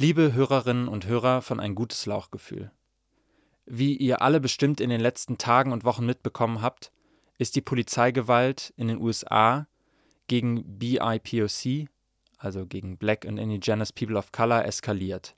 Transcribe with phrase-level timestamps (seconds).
[0.00, 2.70] Liebe Hörerinnen und Hörer von Ein gutes Lauchgefühl.
[3.66, 6.90] Wie ihr alle bestimmt in den letzten Tagen und Wochen mitbekommen habt,
[7.36, 9.66] ist die Polizeigewalt in den USA
[10.26, 11.90] gegen BIPOC,
[12.38, 15.36] also gegen Black and Indigenous People of Color, eskaliert.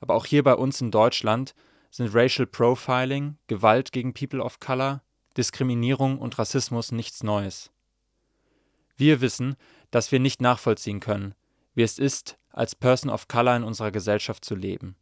[0.00, 1.54] Aber auch hier bei uns in Deutschland
[1.90, 5.02] sind Racial Profiling, Gewalt gegen People of Color,
[5.38, 7.70] Diskriminierung und Rassismus nichts Neues.
[8.98, 9.56] Wir wissen,
[9.90, 11.34] dass wir nicht nachvollziehen können,
[11.72, 14.96] wie es ist, als Person of Color in unserer Gesellschaft zu leben.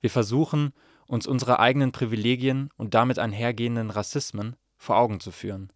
[0.00, 0.72] Wir versuchen,
[1.06, 5.72] uns unsere eigenen Privilegien und damit einhergehenden Rassismen vor Augen zu führen.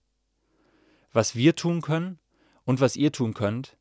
[1.12, 2.18] Was wir tun können
[2.64, 3.76] und was ihr tun könnt,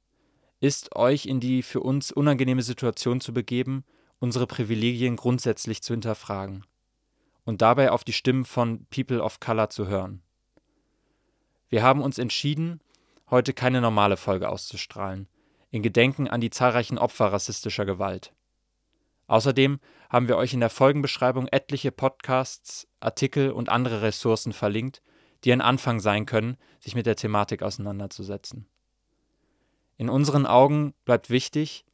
[0.59, 3.83] ist, euch in die für uns unangenehme Situation zu begeben,
[4.19, 6.67] unsere Privilegien grundsätzlich zu hinterfragen
[7.45, 10.21] und dabei auf die Stimmen von People of Color zu hören.
[11.67, 12.79] Wir haben uns entschieden,
[13.31, 15.27] heute keine normale Folge auszustrahlen,
[15.71, 18.33] in Gedenken an die zahlreichen Opfer rassistischer Gewalt.
[19.27, 25.01] Außerdem haben wir euch in der Folgenbeschreibung etliche Podcasts, Artikel und andere Ressourcen verlinkt,
[25.45, 28.67] die ein Anfang sein können, sich mit der Thematik auseinanderzusetzen.
[29.97, 31.85] In unseren Augen bleibt wichtig,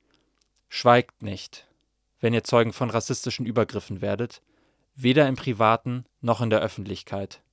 [0.67, 1.67] schweigt nicht,
[2.19, 4.41] wenn ihr Zeugen von rassistischen Übergriffen werdet,
[4.95, 7.43] weder im privaten noch in der Öffentlichkeit.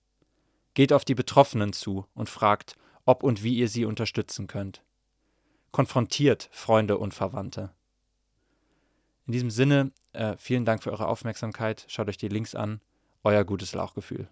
[0.73, 4.83] Geht auf die Betroffenen zu und fragt, ob und wie ihr sie unterstützen könnt.
[5.75, 7.75] Konfrontiert Freunde und Verwandte.
[9.27, 11.85] In diesem Sinne, äh, vielen Dank für eure Aufmerksamkeit.
[11.89, 12.81] Schaut euch die Links an.
[13.25, 14.29] Euer gutes Lauchgefühl.